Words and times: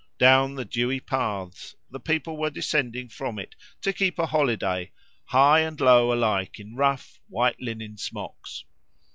Down 0.17 0.55
the 0.55 0.65
dewy 0.65 0.99
paths 0.99 1.75
the 1.91 1.99
people 1.99 2.35
were 2.35 2.49
descending 2.49 3.07
from 3.07 3.37
it, 3.37 3.53
to 3.83 3.93
keep 3.93 4.17
a 4.17 4.25
holiday, 4.25 4.91
high 5.25 5.59
and 5.59 5.79
low 5.79 6.11
alike 6.11 6.59
in 6.59 6.75
rough, 6.75 7.19
white 7.27 7.61
linen 7.61 7.97
smocks. 7.97 8.63